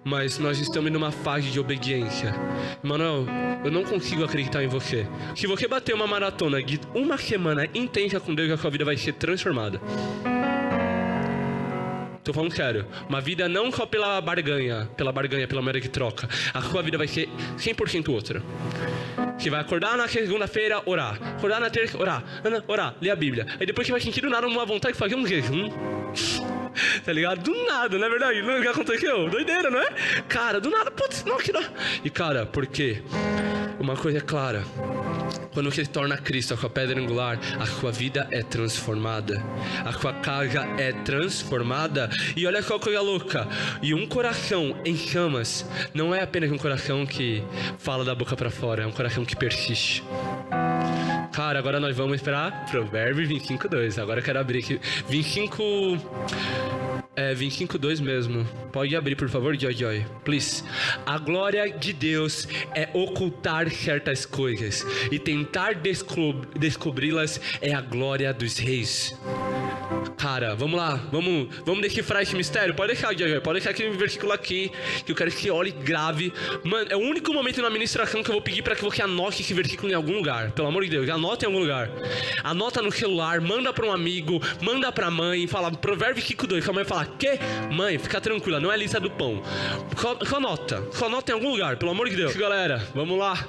[0.04, 2.34] mas nós estamos numa fase de obediência.
[2.82, 3.26] Manuel,
[3.64, 5.06] eu não consigo acreditar em você.
[5.36, 8.96] Se você bater uma maratona de uma semana intensa com Deus, a sua vida vai
[8.96, 9.82] ser transformada.
[12.24, 12.86] Tô falando sério.
[13.10, 16.28] Uma vida não só pela barganha, pela barganha, pela moeda que troca.
[16.54, 18.42] A sua vida vai ser 100% outra.
[19.38, 21.20] Você vai acordar na segunda-feira, orar.
[21.38, 22.24] Acordar na terça, orar.
[22.66, 23.46] Orar, ler a Bíblia.
[23.60, 25.70] Aí depois você vai sentir do nada uma vontade de fazer um jejum.
[27.04, 27.44] tá ligado?
[27.44, 28.42] Do nada, não é verdade?
[28.42, 29.30] Não é o que aconteceu?
[29.30, 29.90] Doideira, não é?
[30.30, 31.64] Cara, do nada, putz, não, que não.
[32.06, 33.04] E cara, por quê?
[33.84, 34.64] Uma coisa é clara.
[35.54, 39.44] Quando se torna Cristo, a sua pedra angular, a sua vida é transformada.
[39.84, 42.10] A sua casa é transformada.
[42.34, 43.46] E olha só coisa louca.
[43.82, 47.44] E um coração em chamas não é apenas um coração que
[47.78, 50.02] fala da boca para fora, é um coração que persiste.
[51.34, 54.00] Cara, agora nós vamos esperar Provérbios 25, 2.
[54.00, 54.80] Agora eu quero abrir aqui.
[55.10, 56.83] 25.
[57.16, 58.44] É, 25.2 mesmo.
[58.72, 60.06] Pode abrir, por favor, Joy Joy.
[60.26, 60.64] Please.
[61.06, 64.84] A glória de Deus é ocultar certas coisas.
[65.12, 69.16] E tentar descobri-las é a glória dos reis.
[70.24, 72.74] Cara, vamos lá, vamos, vamos decifrar esse mistério.
[72.74, 73.42] Pode deixar, Joy.
[73.42, 74.72] Pode deixar aquele versículo aqui,
[75.06, 76.32] que eu quero que você olhe grave.
[76.64, 79.42] Mano, é o único momento na ministração que eu vou pedir para que você anote
[79.42, 80.52] esse versículo em algum lugar.
[80.52, 81.92] Pelo amor de Deus, anota em algum lugar.
[82.42, 86.70] Anota no celular, manda para um amigo, manda para a mãe, fala Provérbio 5.2, que
[86.70, 87.38] a mãe fala quê?
[87.70, 89.44] Mãe, fica tranquila, não é lista do pão.
[90.26, 92.34] Só nota, só nota em algum lugar, pelo amor de Deus.
[92.34, 93.46] Galera, vamos lá.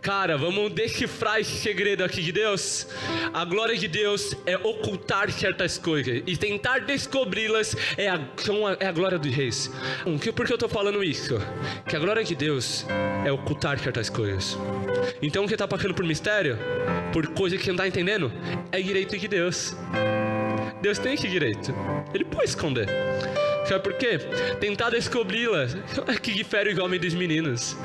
[0.00, 2.86] Cara, vamos decifrar esse segredo aqui de Deus.
[3.34, 8.20] A glória de Deus é ocultar certas coisas e tentar descobri-las é a,
[8.78, 9.70] é a glória dos reis.
[10.36, 11.38] Por que eu tô falando isso?
[11.88, 12.86] Que a glória de Deus
[13.24, 14.56] é ocultar certas coisas.
[15.20, 16.56] Então, o que tá passando por mistério,
[17.12, 18.32] por coisa que você não tá entendendo,
[18.70, 19.74] é direito de Deus.
[20.80, 21.74] Deus tem esse direito.
[22.14, 22.88] Ele pode esconder.
[23.64, 24.18] Sabe por quê?
[24.58, 25.66] Tentar descobri-la
[26.20, 27.76] que difere o homem dos meninos.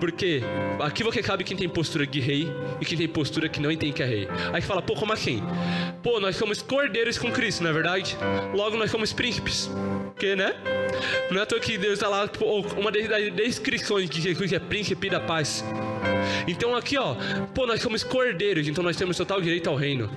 [0.00, 0.42] Porque
[0.80, 3.92] aqui você sabe quem tem postura de rei e quem tem postura que não entende
[3.92, 4.28] que é rei.
[4.52, 5.42] Aí você fala, pô, como assim?
[6.02, 8.16] Pô, nós somos cordeiros com Cristo, não é verdade?
[8.54, 9.70] Logo nós somos príncipes.
[10.18, 10.54] Que, né?
[11.30, 12.28] Não é à toa que Deus está lá,
[12.76, 15.64] uma das descrições de Jesus é príncipe da paz.
[16.46, 17.14] Então aqui, ó,
[17.54, 20.10] pô, nós somos cordeiros, então nós temos total direito ao reino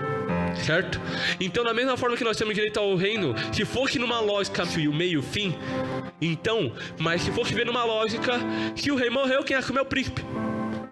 [0.55, 0.99] certo?
[1.39, 4.93] Então, da mesma forma que nós temos direito ao reino, se fosse numa lógica o
[4.93, 5.55] meio fim,
[6.21, 8.39] então, mas se fosse ver numa lógica
[8.75, 10.23] que o rei morreu, quem assume é o príncipe.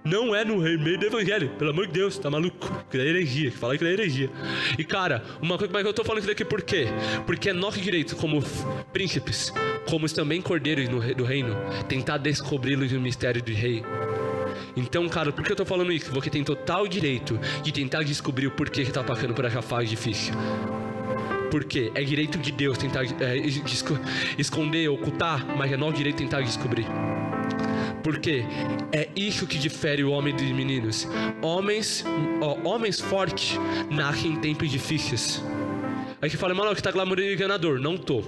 [0.04, 2.86] Não é no meio do evangelho, pelo amor de Deus, tá maluco?
[2.90, 4.30] Que é heresia, que fala que é heresia.
[4.78, 6.88] E cara, uma coisa, mas eu tô falando isso daqui por quê?
[7.26, 8.44] Porque é nosso direito, como
[8.92, 9.54] príncipes,
[9.88, 11.56] como também cordeiros do reino,
[11.88, 13.84] tentar descobri-los no mistério do rei.
[14.76, 16.12] Então, cara, por que eu tô falando isso?
[16.12, 19.88] Você tem total direito de tentar descobrir o porquê que tá passando por essa fase
[19.88, 20.34] difícil.
[21.50, 23.38] Porque é direito de Deus tentar é,
[24.38, 26.86] esconder, ocultar, mas é nosso direito tentar descobrir.
[28.02, 28.44] Porque
[28.92, 31.08] é isso que difere o homem dos meninos.
[31.42, 32.04] Homens,
[32.42, 35.44] ó, homens fortes nascem em tempos difíceis.
[36.22, 37.80] Aí você fala, mano, que tá glamorizador.
[37.80, 38.22] Não tô.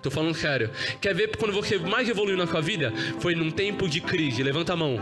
[0.00, 0.70] Tô falando sério.
[1.00, 2.92] Quer ver quando você mais evoluiu na sua vida?
[3.20, 4.42] Foi num tempo de crise.
[4.42, 4.98] Levanta a mão.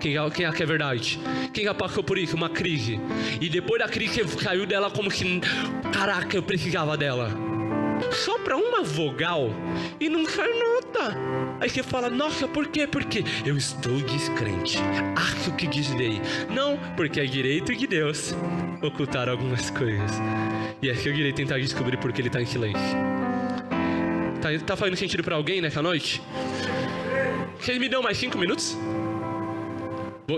[0.00, 1.20] Quem, quem é que é verdade?
[1.52, 2.34] Quem já passou por isso?
[2.34, 2.98] Uma crise.
[3.38, 5.40] E depois da crise você saiu dela como que.
[5.92, 7.30] Caraca, eu precisava dela.
[8.10, 9.50] Só pra uma vogal
[10.00, 11.14] e não sai nota.
[11.60, 12.86] Aí você fala, nossa, por quê?
[12.86, 14.78] Porque eu estou descrente.
[15.14, 16.18] Acho que desdei.
[16.48, 18.34] Não, porque é direito de Deus
[18.80, 20.10] ocultar algumas coisas.
[20.80, 22.80] E é seu direito tentar descobrir por que ele tá em silêncio.
[24.40, 26.22] Tá, tá fazendo sentido pra alguém nessa noite?
[27.60, 28.78] Vocês me dão mais cinco minutos?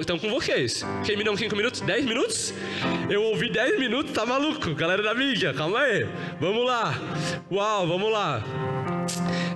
[0.00, 0.84] Estão com vocês.
[1.04, 1.80] Quem me dão 5 minutos?
[1.80, 2.54] 10 minutos?
[3.10, 4.74] Eu ouvi 10 minutos, tá maluco?
[4.74, 6.06] Galera da mídia, calma aí.
[6.40, 6.94] Vamos lá.
[7.50, 8.42] Uau, vamos lá.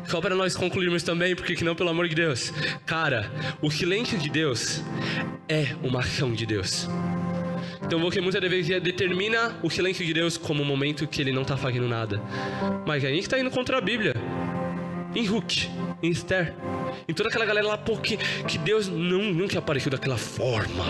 [0.06, 2.52] Só para nós concluirmos também, porque que não, pelo amor de Deus.
[2.84, 4.82] Cara, o silêncio de Deus
[5.48, 6.88] é uma ação de Deus.
[7.82, 11.42] Então você muitas vezes determina o silêncio de Deus como um momento que ele não
[11.42, 12.20] está fazendo nada.
[12.86, 14.14] Mas a gente está indo contra a Bíblia.
[15.14, 15.70] Em Hulk,
[16.02, 16.54] em Esther,
[17.08, 18.16] em toda aquela galera lá, porque
[18.48, 20.84] que Deus não, nunca apareceu daquela forma,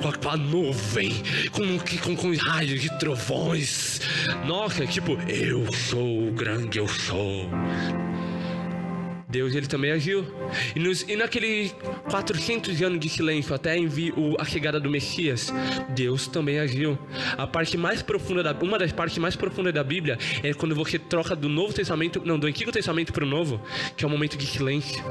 [0.00, 1.12] com aquela nuvem,
[1.50, 4.00] com, com, com raios e trovões.
[4.46, 7.48] Nossa, tipo, eu sou o grande, eu sou.
[9.32, 10.26] Deus ele também agiu.
[10.76, 11.72] E, nos, e naquele
[12.10, 15.50] 400 anos de silêncio, até o, a chegada do Messias,
[15.88, 16.98] Deus também agiu.
[17.38, 20.98] A parte mais profunda, da, uma das partes mais profundas da Bíblia é quando você
[20.98, 23.58] troca do Novo Testamento, não, do Antigo Testamento para o Novo,
[23.96, 25.02] que é um momento de silêncio.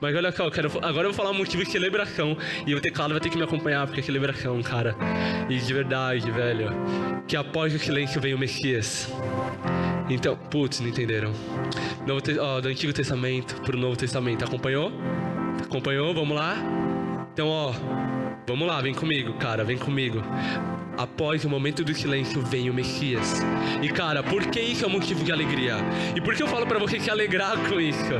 [0.00, 2.36] Mas olha só, eu quero, agora eu vou falar um motivo de celebração.
[2.66, 4.96] E eu ter, claro, vai ter que me acompanhar, porque é celebração, cara.
[5.48, 6.72] E de verdade, velho,
[7.28, 9.08] que após o silêncio vem o Messias.
[10.08, 11.32] Então, putz, não entenderam.
[12.06, 14.44] Novo, ó, do Antigo Testamento pro Novo Testamento.
[14.44, 14.92] Acompanhou?
[15.62, 16.14] Acompanhou?
[16.14, 16.56] Vamos lá?
[17.32, 17.72] Então, ó,
[18.46, 20.22] vamos lá, vem comigo, cara, vem comigo.
[20.98, 23.40] após o momento do silêncio, vem o Messias.
[23.80, 25.76] E cara, por que isso é um motivo de alegria?
[26.16, 28.12] E por que eu falo para você se alegrar com isso?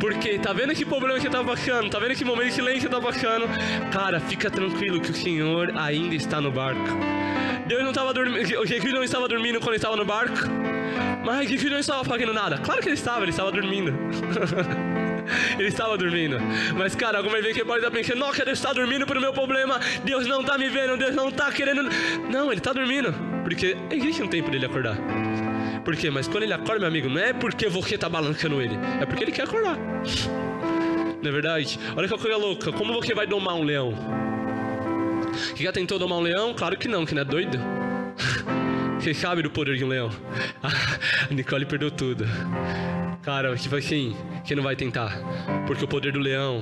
[0.00, 1.88] Porque tá vendo que problema que tá passando?
[1.88, 3.46] Tá vendo que momento de silêncio tá passando?
[3.92, 6.98] Cara, fica tranquilo que o Senhor ainda está no barco.
[7.68, 10.73] Deus não estava dormindo, Jesus não estava dormindo quando estava no barco.
[11.24, 12.58] Mas Jesus não estava fazendo nada.
[12.58, 13.92] Claro que ele estava, ele estava dormindo.
[15.58, 16.36] ele estava dormindo.
[16.76, 19.80] Mas, cara, alguma vez que pode estar pensando, nossa, Deus está dormindo pro meu problema,
[20.04, 21.82] Deus não está me vendo, Deus não está querendo.
[22.30, 23.14] Não, ele está dormindo.
[23.42, 24.96] Porque existe um tempo dele acordar.
[25.84, 26.10] Por quê?
[26.10, 29.24] Mas quando ele acorda, meu amigo, não é porque você está balançando ele, é porque
[29.24, 29.78] ele quer acordar.
[31.22, 31.78] Não é verdade?
[31.96, 32.72] Olha que coisa louca.
[32.72, 33.94] Como você vai domar um leão?
[35.56, 36.54] Já tentou domar um leão?
[36.54, 37.58] Claro que não, que não é doido.
[39.04, 40.10] Você sabe do poder de um leão?
[41.30, 42.24] A Nicole perdeu tudo.
[43.24, 45.18] Cara, tipo assim, quem não vai tentar?
[45.66, 46.60] Porque o poder do leão,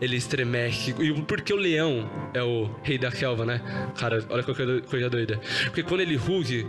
[0.00, 0.94] ele estremece.
[0.98, 3.60] E porque o leão é o rei da selva, né?
[3.98, 5.38] Cara, olha que coisa doida.
[5.64, 6.66] Porque quando ele ruge.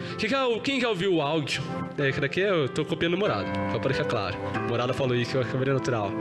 [0.64, 1.64] Quem já ouviu o áudio?
[1.98, 4.38] É, daqui eu tô copiando o Morado, só pra deixar claro.
[4.68, 6.12] Morada falou isso, eu que é natural.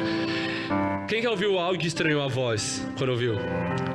[1.08, 3.34] Quem já ouviu o áudio e estranhou a voz quando ouviu?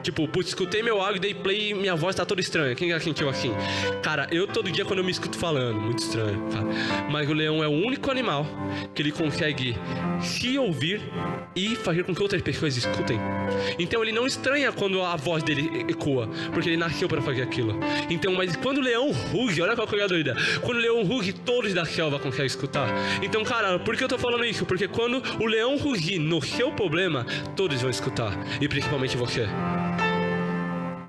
[0.03, 2.75] Tipo, putz, escutei meu áudio, dei play e minha voz tá toda estranha.
[2.75, 3.53] Quem já sentiu assim?
[4.03, 6.65] Cara, eu todo dia quando eu me escuto falando, muito estranho, cara.
[7.09, 8.45] Mas o leão é o único animal
[8.93, 9.77] que ele consegue
[10.19, 11.01] se ouvir
[11.55, 13.19] e fazer com que outras pessoas escutem.
[13.77, 17.79] Então ele não estranha quando a voz dele ecoa, porque ele nasceu para fazer aquilo.
[18.09, 20.35] Então, mas quando o leão ruge, olha qual coisa doida.
[20.61, 22.89] Quando o leão ruge, todos da selva conseguem escutar.
[23.21, 24.65] Então, cara, por que eu tô falando isso?
[24.65, 29.47] Porque quando o leão rugir no seu problema, todos vão escutar, e principalmente você.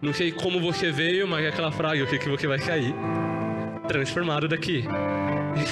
[0.03, 2.95] Não sei como você veio, mas é aquela frase, o que, que você vai sair
[3.89, 4.85] transformado daqui.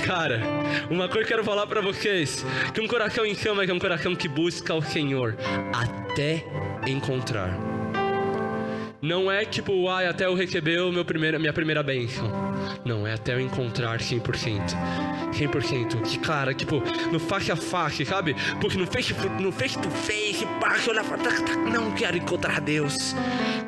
[0.05, 0.40] Cara,
[0.90, 3.79] uma coisa que eu quero falar para vocês, que um coração em chama é um
[3.79, 5.37] coração que busca o Senhor
[5.73, 6.44] até
[6.87, 7.59] encontrar.
[9.05, 12.27] Não é tipo, ai, até eu receber primeiro, minha primeira bênção.
[12.87, 14.23] Não, é até eu encontrar 100%.
[15.31, 16.03] 100%.
[16.03, 18.35] Que, cara, tipo, no face a face, sabe?
[18.61, 21.05] Porque no face, no face to face, passa, olha
[21.70, 23.14] não quero encontrar Deus.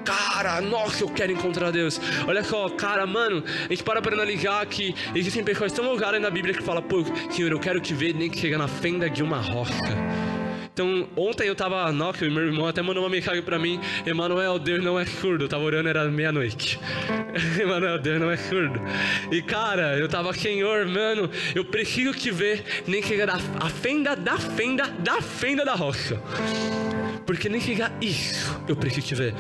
[0.05, 0.26] Cara,
[0.63, 2.01] nossa, eu quero encontrar Deus.
[2.27, 6.31] Olha só, cara, mano, a gente para pra analisar que existem pessoas tão lugares na
[6.31, 9.23] Bíblia que falam, pô, Senhor, eu quero te ver nem que chega na fenda de
[9.23, 9.97] uma rocha.
[10.77, 14.85] Então, ontem eu tava, nossa, meu irmão até mandou uma mensagem pra mim: Emanuel, Deus
[14.85, 15.45] não é surdo.
[15.45, 16.79] Eu tava orando, era meia-noite.
[17.59, 18.79] Emanuel, Deus não é surdo.
[19.33, 24.37] E cara, eu tava, Senhor, mano, eu preciso te ver, nem que a fenda da
[24.37, 26.21] fenda da fenda da rocha.
[27.27, 29.35] Porque nem chegar isso eu preciso te ver.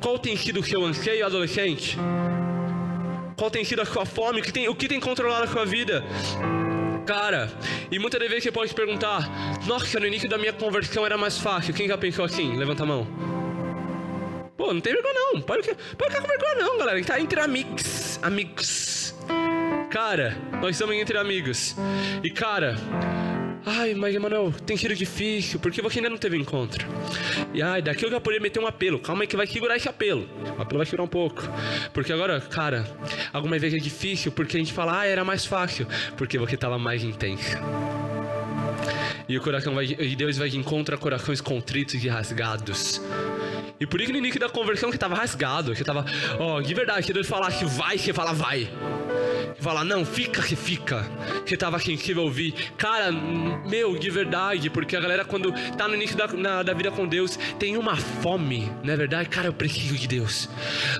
[0.00, 1.98] Qual tem sido o seu anseio, adolescente?
[3.36, 4.40] Qual tem sido a sua fome?
[4.40, 6.04] O que tem, o que tem controlado a sua vida?
[7.04, 7.50] Cara,
[7.90, 9.28] e muitas vezes você pode perguntar:
[9.66, 11.74] Nossa, no início da minha conversão era mais fácil.
[11.74, 12.56] Quem já pensou assim?
[12.56, 13.06] Levanta a mão.
[14.56, 15.40] Pô, não tem vergonha não.
[15.40, 16.98] Pode, ficar com vergonha não, galera.
[16.98, 18.20] Gente tá entre amigos.
[18.22, 19.14] Amigos.
[19.90, 21.74] Cara, nós estamos entre amigos.
[22.22, 22.76] E cara,
[23.64, 26.84] Ai, mas Emanuel, tem sido difícil, porque você ainda não teve encontro.
[27.54, 28.98] E ai, daqui eu já poderia meter um apelo.
[28.98, 30.28] Calma aí que vai segurar esse apelo.
[30.58, 31.42] O apelo vai segurar um pouco.
[31.92, 32.84] Porque agora, cara,
[33.32, 35.86] algumas vezes é difícil porque a gente fala, ah, era mais fácil.
[36.16, 37.56] Porque você estava mais intenso.
[39.28, 43.00] E o coração vai, e Deus vai de encontro a corações contritos e rasgados.
[43.78, 46.04] E por isso no início da conversão que estava rasgado, que estava,
[46.38, 48.68] ó, oh, de verdade, se Deus falasse vai, você fala vai
[49.62, 51.08] falar, não, fica que fica.
[51.46, 52.54] Que tava sensível ouvir.
[52.76, 56.90] Cara, meu, de verdade, porque a galera quando tá no início da, na, da vida
[56.90, 59.28] com Deus tem uma fome, não é verdade?
[59.28, 60.48] Cara, eu preciso de Deus.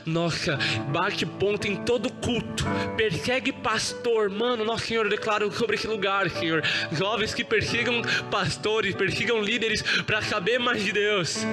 [0.07, 2.64] Nossa, bate ponto em todo culto.
[2.96, 4.64] Persegue pastor, mano.
[4.64, 6.62] Nossa Senhor, eu declaro sobre esse lugar, Senhor.
[6.90, 11.44] Jovens que persigam pastores, persigam líderes para saber mais de Deus.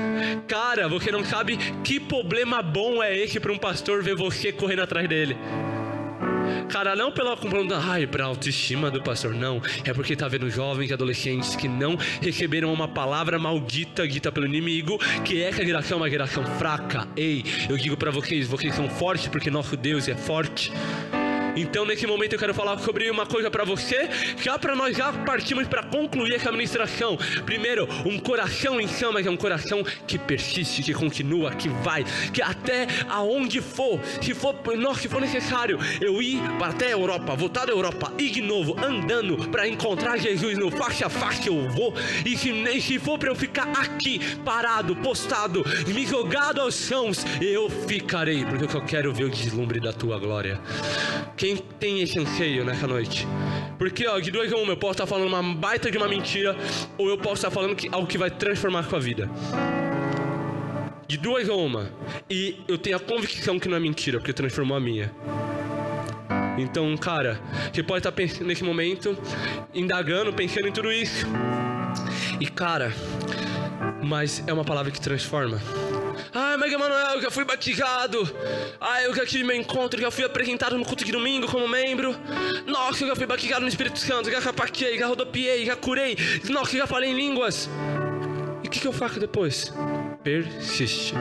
[0.47, 4.81] Cara, você não sabe que problema bom é esse para um pastor ver você correndo
[4.81, 5.37] atrás dele.
[6.69, 7.35] Cara, não pela
[7.89, 9.61] ai, pra autoestima do pastor, não.
[9.83, 14.45] É porque tá vendo jovens e adolescentes que não receberam uma palavra maldita dita pelo
[14.45, 17.07] inimigo, que é que a geração é uma geração fraca.
[17.17, 20.71] Ei, eu digo para vocês, vocês são fortes porque nosso Deus é forte.
[21.55, 24.09] Então, nesse momento, eu quero falar sobre uma coisa para você,
[24.41, 27.17] já para nós já partimos para concluir essa administração.
[27.45, 32.41] Primeiro, um coração em chamas é um coração que persiste, que continua, que vai, que
[32.41, 37.35] até aonde for, se for, nossa, se for necessário, eu ir para até a Europa,
[37.35, 41.69] voltar da Europa, ir de novo, andando para encontrar Jesus no face a face, eu
[41.69, 41.93] vou.
[42.25, 47.25] E se, e se for para eu ficar aqui, parado, postado, me jogado aos chãos,
[47.41, 50.59] eu ficarei, porque eu quero ver o deslumbre da tua glória.
[51.39, 53.25] Quem tem esse anseio nessa noite?
[53.77, 56.53] Porque, ó, de duas a uma, eu posso estar falando uma baita de uma mentira,
[56.97, 59.29] ou eu posso estar falando que, algo que vai transformar a sua vida.
[61.07, 61.89] de duas a uma.
[62.29, 65.13] E eu tenho a convicção que não é mentira, porque transformou a minha.
[66.57, 67.39] Então, cara,
[67.73, 69.17] você pode estar pensando nesse momento,
[69.73, 71.25] indagando, pensando em tudo isso.
[72.37, 72.93] E, cara,
[74.03, 75.61] mas é uma palavra que transforma.
[76.69, 78.29] Ah, mas Emanuel, eu fui batizado.
[78.79, 82.15] Ah, eu já tive meu encontro, já fui apresentado no culto de domingo como membro.
[82.67, 86.15] Nossa, eu já fui batizado no Espírito Santo, já capaquei, já rodopiei, já curei.
[86.49, 87.67] Nossa, eu já falei em línguas.
[88.63, 89.73] E o que, que eu faço depois?
[90.23, 91.15] Persiste.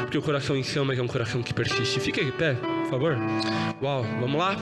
[0.00, 1.98] Porque o coração em chama é um coração que persiste.
[1.98, 3.16] Fica de pé, por favor.
[3.82, 4.56] Uau, vamos lá?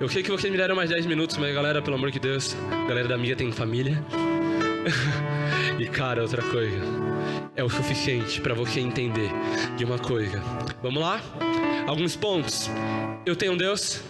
[0.00, 2.56] Eu sei que vocês me deram mais 10 minutos, mas galera, pelo amor de Deus,
[2.86, 4.00] galera da minha tem família.
[5.78, 6.78] e cara, outra coisa
[7.56, 9.30] é o suficiente para você entender
[9.76, 10.40] de uma coisa.
[10.82, 11.20] Vamos lá?
[11.86, 12.70] Alguns pontos.
[13.26, 14.02] Eu tenho Deus.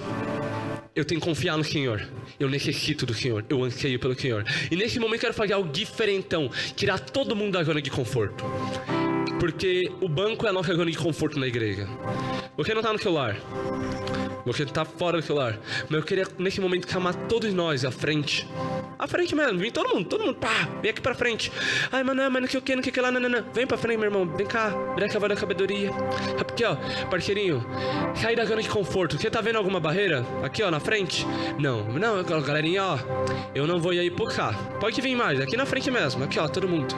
[0.95, 2.07] Eu tenho que confiar no Senhor.
[2.39, 3.45] Eu necessito do Senhor.
[3.49, 4.45] Eu anseio pelo Senhor.
[4.71, 6.51] E nesse momento eu quero fazer algo diferentão.
[6.77, 8.45] Tirar todo mundo da zona de conforto.
[9.41, 11.89] Porque o banco é a nossa zona de conforto na igreja.
[12.59, 13.37] Você não está no celular.
[14.45, 15.59] Você está fora do celular.
[15.89, 18.47] Mas eu queria, nesse momento, chamar todos nós à frente.
[18.99, 19.59] À frente mesmo.
[19.59, 20.35] Vem todo mundo, todo mundo.
[20.35, 21.51] Pá, vem aqui pra frente.
[21.91, 23.45] Ai, mano, não sei o que, não o que lá, não, não, não.
[23.53, 24.27] Vem pra frente, meu irmão.
[24.27, 24.71] Vem cá.
[24.95, 25.91] Breca vai da sabedoria.
[26.39, 26.77] Aqui, ó.
[27.07, 27.65] Parceirinho.
[28.15, 29.17] Sai da zona de conforto.
[29.17, 30.25] Você tá vendo alguma barreira?
[30.43, 31.27] Aqui, ó, na frente?
[31.59, 31.85] Não.
[31.85, 32.99] Não, galerinha, ó.
[33.55, 34.53] Eu não vou ir aí por cá.
[34.81, 35.41] Pode vir mais.
[35.41, 36.25] Aqui na frente mesmo.
[36.25, 36.95] Aqui, ó, todo mundo.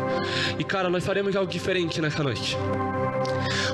[0.59, 2.32] E, cara, nós faremos algo diferente nessa noite.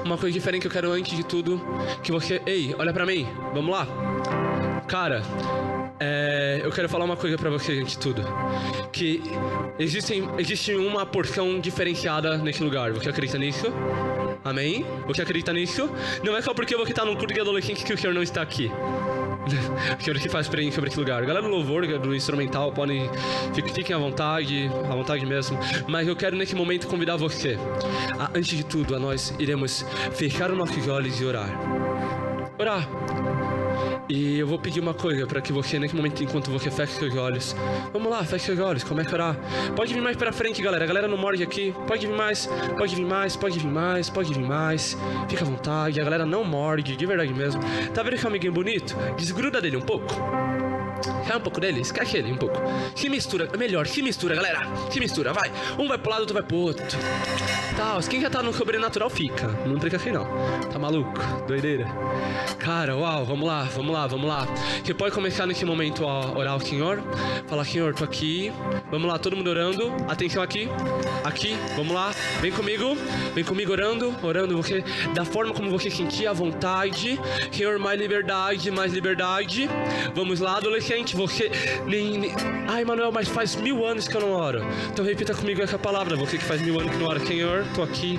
[0.04, 1.60] Uma coisa diferente que eu quero antes de tudo
[2.02, 3.26] que você, ei, olha para mim.
[3.52, 3.86] Vamos lá.
[4.86, 5.22] Cara,
[6.00, 8.22] é, eu quero falar uma coisa para você antes de tudo,
[8.92, 9.22] que
[9.78, 12.92] existem, existe uma porção diferenciada nesse lugar.
[12.92, 13.66] Você acredita nisso?
[14.44, 14.86] Amém?
[15.06, 15.90] Você acredita nisso?
[16.22, 18.40] Não é só porque você tá num culto de adolescente que o Senhor não está
[18.40, 18.70] aqui.
[19.98, 21.24] o Senhor que faz experiência sobre esse lugar.
[21.24, 23.08] Galera do louvor, do instrumental, podem
[23.72, 25.58] fiquem à vontade, à vontade mesmo.
[25.86, 27.58] Mas eu quero nesse momento convidar você,
[28.18, 31.50] a, antes de tudo, a nós iremos fechar os nossos olhos e orar.
[32.58, 32.88] Orar.
[34.08, 37.14] E eu vou pedir uma coisa para que você, nesse momento, enquanto você fecha seus
[37.14, 37.54] olhos,
[37.92, 39.36] vamos lá, fecha seus olhos, começa a orar.
[39.76, 40.84] Pode vir mais pra frente, galera.
[40.84, 41.74] A galera não morde aqui.
[41.86, 44.96] Pode vir mais, pode vir mais, pode vir mais, pode vir mais.
[45.28, 47.60] Fica à vontade, a galera não morde, de verdade mesmo.
[47.92, 48.96] Tá vendo esse amiguinho bonito?
[49.16, 50.14] Desgruda dele um pouco.
[51.26, 52.56] Sai um pouco dele, esquece ele um pouco.
[52.94, 54.60] Se mistura, melhor, se mistura, galera.
[54.90, 55.50] Se mistura, vai.
[55.78, 56.98] Um vai pro lado, outro vai pro outro.
[57.76, 59.46] Tal, quem já tá no sobrenatural fica.
[59.64, 60.26] Não brinca assim não.
[60.72, 61.12] Tá maluco?
[61.46, 61.86] Doideira.
[62.58, 64.48] Cara, uau, vamos lá, vamos lá, vamos lá.
[64.84, 67.00] Você pode começar nesse momento a orar ao Senhor.
[67.46, 68.52] Falar, Senhor, tô aqui.
[68.90, 69.92] Vamos lá, todo mundo orando.
[70.08, 70.68] Atenção aqui.
[71.22, 72.12] Aqui, vamos lá.
[72.40, 72.96] Vem comigo.
[73.34, 74.14] Vem comigo orando.
[74.22, 74.82] Orando você
[75.14, 77.18] da forma como você sentir a vontade.
[77.52, 79.68] Senhor, mais liberdade, mais liberdade.
[80.14, 80.87] Vamos lá, adolescente.
[81.16, 81.50] Você
[81.86, 82.32] nem, nem...
[82.66, 84.60] Ai, Manuel, mas faz mil anos que eu não oro.
[84.90, 86.16] Então repita comigo essa palavra.
[86.16, 87.20] Você que faz mil anos que não ora.
[87.20, 88.18] Senhor, tô aqui.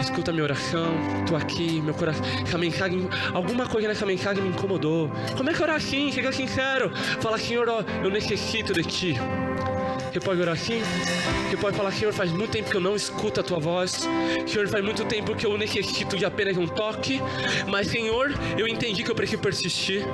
[0.00, 0.94] Escuta minha oração,
[1.26, 2.24] tô aqui, meu coração.
[2.58, 5.10] Mensagem, alguma coisa nessa mensagem me incomodou.
[5.36, 6.12] Como é que orar assim?
[6.12, 6.92] Chega sincero.
[7.20, 9.14] Fala, Senhor, ó, eu necessito de ti.
[10.14, 10.80] Você pode orar assim?
[11.50, 14.08] Você pode falar, Senhor, faz muito tempo que eu não escuto a tua voz.
[14.46, 17.20] Senhor, faz muito tempo que eu necessito de apenas um toque.
[17.66, 20.04] Mas, Senhor, eu entendi que eu preciso persistir.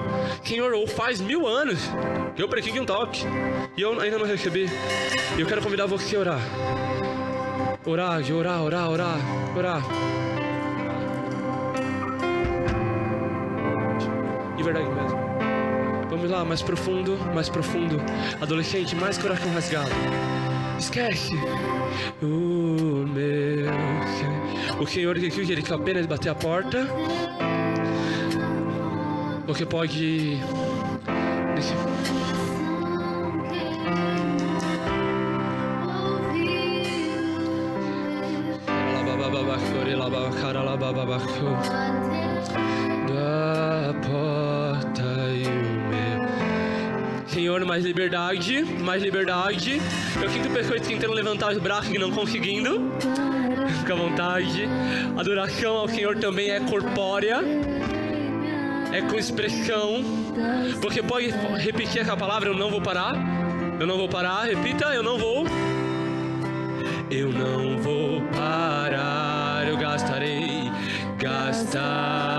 [0.43, 1.81] Senhor, ou faz mil anos
[2.35, 3.27] que eu preciso de um toque.
[3.77, 4.71] E eu ainda não recebi.
[5.39, 6.41] Eu quero convidar você a orar.
[7.85, 9.19] Orar, orar, orar, orar,
[9.55, 9.83] orar.
[14.57, 15.30] De verdade mesmo.
[16.11, 17.97] Vamos lá, mais profundo, mais profundo.
[18.41, 19.91] Adolescente, mais coração rasgado.
[20.77, 21.35] Esquece.
[22.21, 23.71] O meu.
[24.83, 26.87] O Senhor que ele quer apenas bater a porta.
[29.47, 30.39] Você pode.
[47.91, 49.83] Liberdade, mais liberdade.
[50.23, 52.93] Eu sinto pessoas tentando levantar os braços e não conseguindo.
[53.81, 54.69] Fica à vontade.
[55.19, 57.41] Adoração ao Senhor também é corpórea.
[58.93, 60.05] É com expressão.
[60.81, 62.51] Você pode repetir essa palavra?
[62.51, 63.15] Eu não vou parar.
[63.81, 64.45] Eu não vou parar.
[64.45, 65.45] Repita, eu não vou.
[67.11, 69.67] Eu não vou parar.
[69.69, 70.71] Eu gastarei,
[71.19, 72.30] gastarei